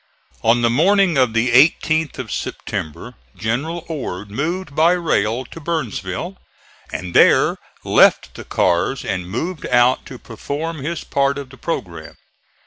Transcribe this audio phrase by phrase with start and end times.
[0.43, 6.39] On the morning of the 18th of September General Ord moved by rail to Burnsville,
[6.91, 12.17] and there left the cars and moved out to perform his part of the programme.